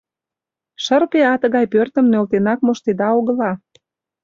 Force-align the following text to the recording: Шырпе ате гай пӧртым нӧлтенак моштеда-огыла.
Шырпе 0.83 1.21
ате 1.33 1.47
гай 1.55 1.65
пӧртым 1.73 2.05
нӧлтенак 2.11 2.59
моштеда-огыла. 2.65 3.51